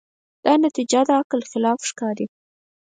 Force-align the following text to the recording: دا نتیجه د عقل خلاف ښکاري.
دا 0.45 0.53
نتیجه 0.65 1.01
د 1.07 1.09
عقل 1.19 1.41
خلاف 1.51 1.79
ښکاري. 1.89 2.25